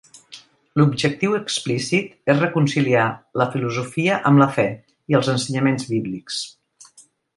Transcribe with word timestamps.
L'objectiu 0.79 1.35
explícit 1.39 2.31
és 2.33 2.41
reconciliar 2.43 3.03
la 3.41 3.47
filosofia 3.57 4.17
amb 4.31 4.43
la 4.45 4.49
fe 4.57 4.67
i 5.15 5.19
els 5.21 5.31
ensenyaments 5.35 5.87
bíblics. 5.93 6.41